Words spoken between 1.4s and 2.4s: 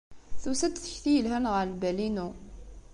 ɣer lbal-inu.